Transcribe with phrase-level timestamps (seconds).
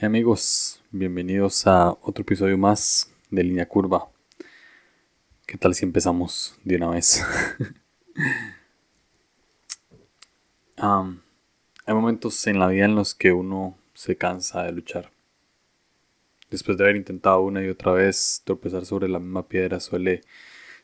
[0.00, 4.08] Hey amigos, bienvenidos a otro episodio más de Línea Curva.
[5.44, 7.22] ¿Qué tal si empezamos de una vez?
[10.78, 15.12] hay momentos en la vida en los que uno se cansa de luchar.
[16.50, 20.22] Después de haber intentado una y otra vez tropezar sobre la misma piedra suele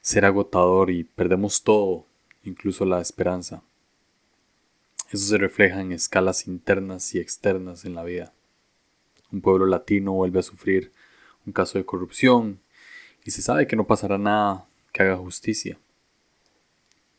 [0.03, 2.05] ser agotador y perdemos todo,
[2.45, 3.63] incluso la esperanza.
[5.11, 8.36] Eso se refleja en escalas internas y externas en la vida
[9.33, 10.93] un pueblo latino vuelve a sufrir
[11.47, 12.61] un caso de corrupción
[13.25, 15.79] y se sabe que no pasará nada que haga justicia.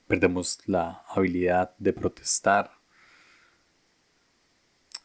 [0.07, 2.71] Perdemos la habilidad de protestar.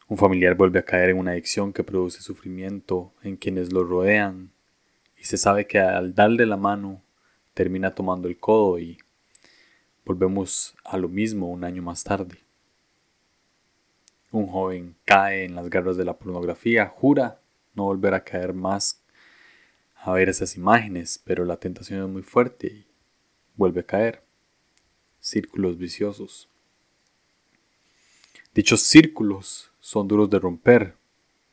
[0.07, 4.51] Un familiar vuelve a caer en una adicción que produce sufrimiento en quienes lo rodean
[5.17, 7.01] y se sabe que al darle la mano
[7.53, 8.97] termina tomando el codo y
[10.05, 12.37] volvemos a lo mismo un año más tarde.
[14.33, 17.39] Un joven cae en las garras de la pornografía, jura
[17.75, 19.03] no volver a caer más
[19.93, 22.87] a ver esas imágenes, pero la tentación es muy fuerte y
[23.55, 24.23] vuelve a caer.
[25.19, 26.49] Círculos viciosos.
[28.55, 30.95] Dichos círculos son duros de romper,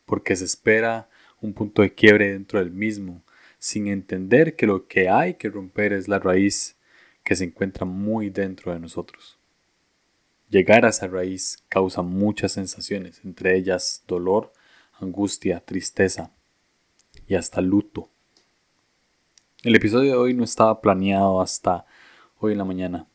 [0.07, 1.11] porque se espera
[1.43, 3.23] un punto de quiebre dentro del mismo,
[3.59, 6.77] sin entender que lo que hay que romper es la raíz
[7.25, 9.40] que se encuentra muy dentro de nosotros.
[10.51, 14.53] Llegar a esa raíz causa muchas sensaciones, entre ellas dolor,
[14.95, 16.33] angustia, tristeza
[17.29, 18.11] y hasta luto.
[19.63, 21.87] El episodio de hoy no estaba planeado hasta
[22.39, 23.07] hoy en la mañana.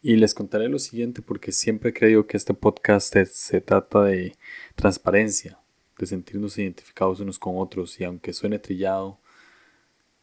[0.00, 4.36] Y les contaré lo siguiente porque siempre he creído que este podcast se trata de
[4.76, 5.58] transparencia,
[5.98, 9.18] de sentirnos identificados unos con otros y aunque suene trillado,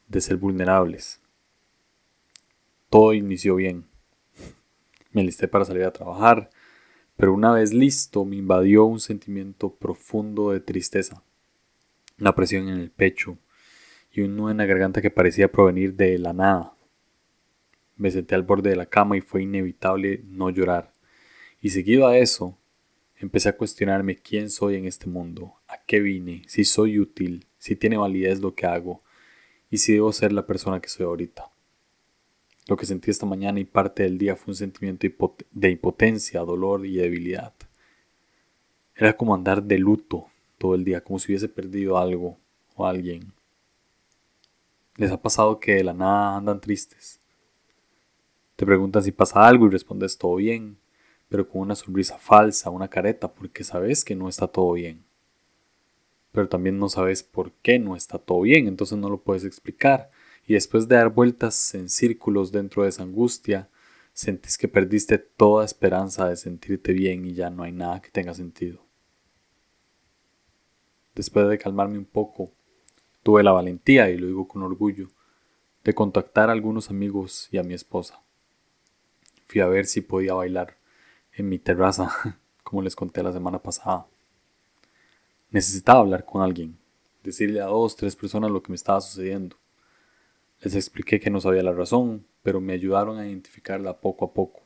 [0.07, 1.19] de ser vulnerables.
[2.89, 3.90] Todo inició bien.
[5.11, 6.49] Me alisté para salir a trabajar,
[7.17, 11.23] pero una vez listo me invadió un sentimiento profundo de tristeza,
[12.19, 13.37] una presión en el pecho
[14.11, 16.73] y un nudo en la garganta que parecía provenir de la nada.
[17.97, 20.93] Me senté al borde de la cama y fue inevitable no llorar.
[21.61, 22.57] Y seguido a eso,
[23.17, 27.75] empecé a cuestionarme quién soy en este mundo, a qué vine, si soy útil, si
[27.75, 29.03] tiene validez lo que hago
[29.69, 31.50] y si debo ser la persona que soy ahorita.
[32.67, 35.07] Lo que sentí esta mañana y parte del día fue un sentimiento
[35.51, 37.53] de impotencia, dolor y debilidad.
[38.95, 40.27] Era como andar de luto
[40.57, 42.37] todo el día, como si hubiese perdido algo
[42.75, 43.33] o alguien.
[44.97, 47.19] ¿Les ha pasado que de la nada andan tristes?
[48.55, 50.77] Te preguntan si pasa algo y respondes todo bien,
[51.29, 55.03] pero con una sonrisa falsa, una careta, porque sabes que no está todo bien.
[56.31, 60.11] Pero también no sabes por qué no está todo bien, entonces no lo puedes explicar
[60.47, 63.69] y después de dar vueltas en círculos dentro de esa angustia,
[64.13, 68.33] sentís que perdiste toda esperanza de sentirte bien y ya no hay nada que tenga
[68.33, 68.85] sentido.
[71.15, 72.51] Después de calmarme un poco,
[73.23, 75.09] tuve la valentía, y lo digo con orgullo,
[75.83, 78.21] de contactar a algunos amigos y a mi esposa.
[79.47, 80.77] Fui a ver si podía bailar
[81.33, 82.11] en mi terraza,
[82.63, 84.07] como les conté la semana pasada.
[85.49, 86.77] Necesitaba hablar con alguien,
[87.23, 89.57] decirle a dos, tres personas lo que me estaba sucediendo.
[90.61, 94.61] Les expliqué que no sabía la razón, pero me ayudaron a identificarla poco a poco.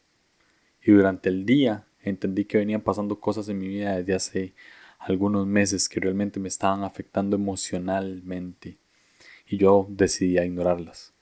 [0.83, 4.53] Y durante el día entendí que venían pasando cosas en mi vida desde hace
[4.99, 8.77] algunos meses que realmente me estaban afectando emocionalmente
[9.47, 11.13] y yo decidí ignorarlas.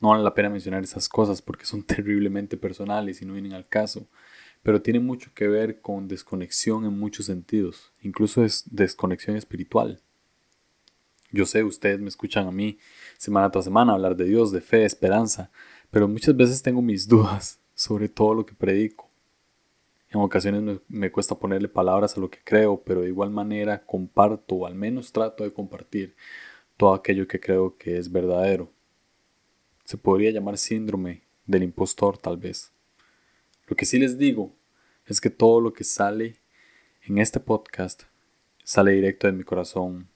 [0.00, 3.68] No vale la pena mencionar esas cosas porque son terriblemente personales y no vienen al
[3.68, 4.08] caso,
[4.62, 10.02] pero tienen mucho que ver con desconexión en muchos sentidos, incluso es desconexión espiritual.
[11.32, 12.78] Yo sé, ustedes me escuchan a mí
[13.18, 15.50] semana tras semana hablar de Dios, de fe, de esperanza,
[15.90, 19.10] pero muchas veces tengo mis dudas sobre todo lo que predico.
[20.08, 24.54] En ocasiones me, cuesta ponerle palabras a lo que creo, pero de igual manera comparto,
[24.54, 26.16] o al menos trato de compartir,
[26.76, 28.72] todo aquello que creo que es verdadero.
[29.84, 32.72] Se podría llamar síndrome del impostor tal vez.
[33.66, 34.54] Lo que sí les digo
[35.06, 36.36] es que todo lo que sale
[37.02, 38.04] en este podcast
[38.64, 40.08] sale directo de mi corazón,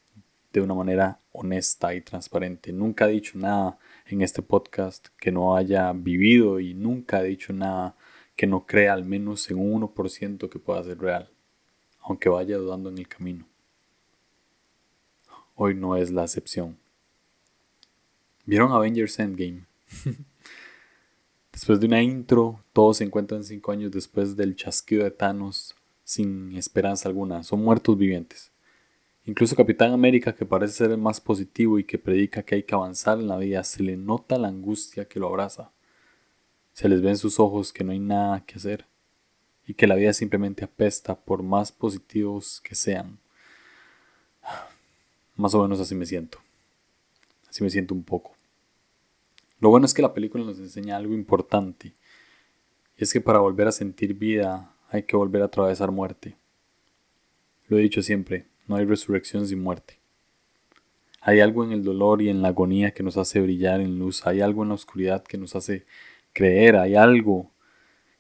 [0.53, 2.73] de una manera honesta y transparente.
[2.73, 7.53] Nunca he dicho nada en este podcast que no haya vivido y nunca he dicho
[7.53, 7.97] nada
[8.37, 11.31] que no crea al menos en un 1% que pueda ser real,
[12.01, 13.47] aunque vaya dudando en el camino.
[15.55, 16.79] Hoy no es la excepción.
[18.47, 19.67] ¿Vieron Avengers Endgame?
[21.53, 26.57] después de una intro, todos se encuentran cinco años después del chasquido de Thanos sin
[26.57, 27.43] esperanza alguna.
[27.43, 28.51] Son muertos vivientes.
[29.27, 32.75] Incluso Capitán América, que parece ser el más positivo y que predica que hay que
[32.75, 35.73] avanzar en la vida, se le nota la angustia que lo abraza.
[36.73, 38.87] Se les ve en sus ojos que no hay nada que hacer
[39.67, 43.19] y que la vida simplemente apesta por más positivos que sean.
[45.37, 46.39] Más o menos así me siento.
[47.49, 48.35] Así me siento un poco.
[49.61, 51.95] Lo bueno es que la película nos enseña algo importante.
[52.97, 56.37] Y es que para volver a sentir vida hay que volver a atravesar muerte.
[57.69, 59.99] Lo he dicho siempre, no hay resurrección sin muerte.
[61.21, 64.25] Hay algo en el dolor y en la agonía que nos hace brillar en luz,
[64.29, 65.85] hay algo en la oscuridad que nos hace
[66.33, 67.51] creer, hay algo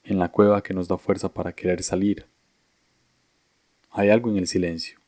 [0.03, 2.27] en la cueva que nos da fuerza para querer salir.
[3.91, 4.99] Hay algo en el silencio.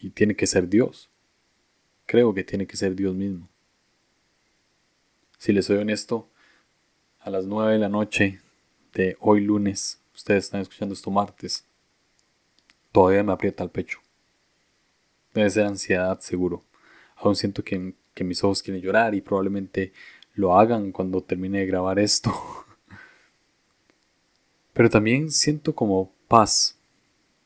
[0.00, 1.10] Y tiene que ser Dios.
[2.06, 3.48] Creo que tiene que ser Dios mismo.
[5.36, 6.28] Si les soy honesto,
[7.18, 8.40] a las 9 de la noche
[8.94, 11.67] de hoy lunes, ustedes están escuchando esto martes,
[12.98, 14.00] todavía me aprieta el pecho.
[15.32, 16.64] Debe ser ansiedad seguro.
[17.14, 19.92] Aún siento que, mis ojos quieren llorar y probablemente
[20.34, 22.34] lo hagan cuando termine de grabar esto.
[24.72, 26.76] Pero también siento como paz,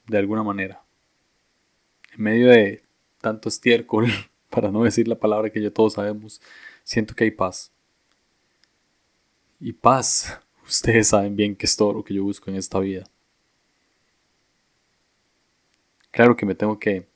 [0.07, 0.83] de alguna manera.
[2.15, 2.83] En medio de
[3.21, 4.07] tanto estiércol,
[4.49, 6.41] para no decir la palabra que ya todos sabemos,
[6.83, 7.71] siento que hay paz.
[9.61, 13.05] Y paz, ustedes saben bien que es todo lo que yo busco en esta vida.
[16.13, 17.09] Claro que me tengo que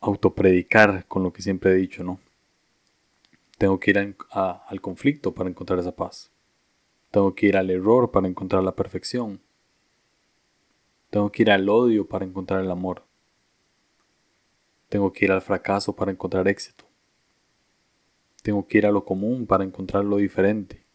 [0.00, 2.18] autopredicar con lo que siempre he dicho, ¿no?
[3.58, 6.30] Tengo que ir al conflicto para encontrar esa paz.
[7.10, 9.40] Tengo que ir al error para encontrar la perfección.
[11.10, 13.04] Tengo que ir al odio para encontrar el amor.
[14.88, 16.86] Tengo que ir al fracaso para encontrar éxito.
[18.42, 20.86] Tengo que ir a lo común para encontrar lo diferente.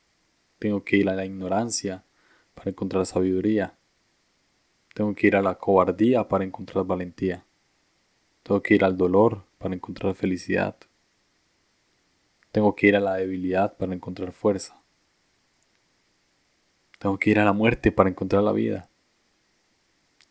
[0.57, 2.03] Tengo que ir a la ignorancia
[2.55, 3.77] para encontrar sabiduría.
[4.93, 7.45] Tengo que ir a la cobardía para encontrar valentía.
[8.43, 10.75] Tengo que ir al dolor para encontrar felicidad.
[12.51, 14.81] Tengo que ir a la debilidad para encontrar fuerza.
[16.99, 18.89] Tengo que ir a la muerte para encontrar la vida.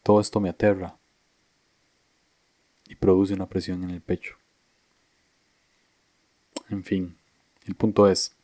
[0.03, 0.97] Todo esto me aterra
[2.87, 4.37] y produce una presión en el pecho.
[6.69, 7.17] En fin,
[7.67, 8.37] el punto es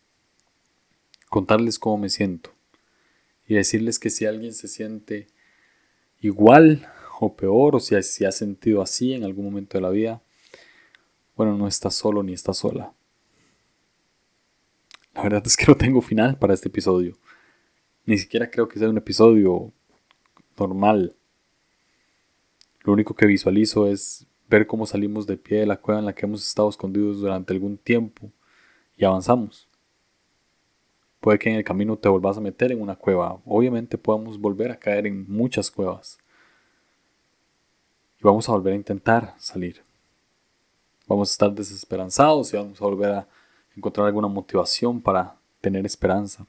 [1.29, 2.53] contarles cómo me siento
[3.47, 5.29] y decirles que si alguien se siente
[6.21, 6.87] igual
[7.21, 10.23] o peor o si, si ha sentido así en algún momento de la vida,
[11.37, 12.93] bueno, no está solo ni está sola.
[15.15, 17.17] La verdad es que no tengo final para este episodio.
[18.05, 19.73] Ni siquiera creo que sea un episodio
[20.59, 21.17] normal.
[22.81, 26.15] Lo único que visualizo es ver cómo salimos de pie de la cueva en la
[26.15, 28.31] que hemos estado escondidos durante algún tiempo
[28.97, 29.69] y avanzamos.
[31.27, 33.41] Puede que en el camino te volvas a meter en una cueva.
[33.45, 36.21] Obviamente podemos volver a caer en muchas cuevas.
[38.21, 39.83] Y vamos a volver a intentar salir.
[41.09, 43.29] Vamos a estar desesperanzados y vamos a volver a
[43.77, 46.47] encontrar alguna motivación para tener esperanza.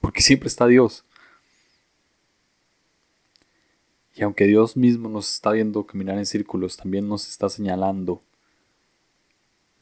[0.00, 1.04] Porque siempre está Dios.
[4.14, 8.22] Y aunque Dios mismo nos está viendo caminar en círculos, también nos está señalando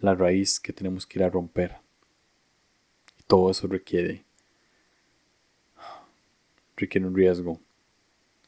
[0.00, 1.81] la raíz que tenemos que ir a romper.
[3.32, 4.26] Todo eso requiere,
[6.76, 7.58] requiere un riesgo,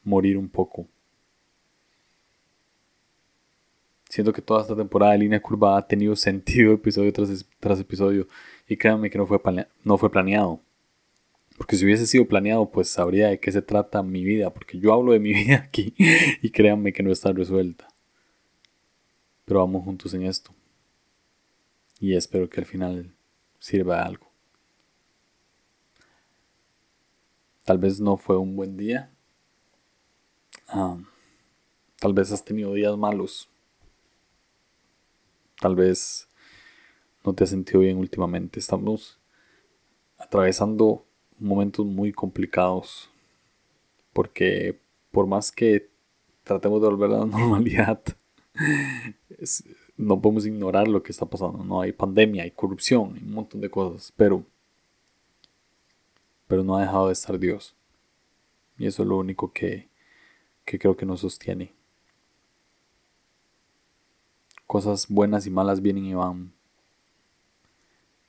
[0.02, 0.86] morir un poco.
[4.10, 8.28] Siento que toda esta temporada de línea curva ha tenido sentido episodio tras, tras episodio
[8.68, 9.40] y créanme que no fue,
[9.84, 10.60] no fue planeado.
[11.56, 14.92] Porque si hubiese sido planeado, pues sabría de qué se trata mi vida, porque yo
[14.92, 15.94] hablo de mi vida aquí
[16.42, 17.88] y créanme que no está resuelta.
[19.46, 20.54] Pero vamos juntos en esto.
[22.00, 23.14] Y espero que al final
[23.58, 24.33] sirva de algo.
[27.64, 29.10] Tal vez no fue un buen día.
[30.68, 30.98] Ah,
[31.98, 33.48] tal vez has tenido días malos.
[35.60, 36.28] Tal vez
[37.24, 38.60] no te has sentido bien últimamente.
[38.60, 39.18] Estamos
[40.18, 41.06] atravesando
[41.38, 43.10] momentos muy complicados
[44.12, 44.80] porque
[45.10, 45.90] por más que
[46.42, 48.02] tratemos de volver a la normalidad,
[49.96, 51.64] no podemos ignorar lo que está pasando.
[51.64, 54.44] No hay pandemia, hay corrupción, hay un montón de cosas, pero,
[56.46, 57.76] pero no ha dejado de estar Dios.
[58.78, 59.88] Y eso es lo único que,
[60.64, 61.74] que creo que nos sostiene.
[64.66, 66.52] Cosas buenas y malas vienen y van,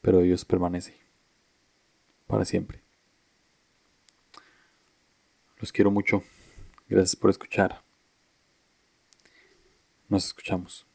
[0.01, 0.95] pero Dios permanece
[2.27, 2.81] para siempre.
[5.59, 6.21] Los quiero mucho.
[6.87, 7.81] Gracias por escuchar.
[10.07, 10.85] Nos escuchamos.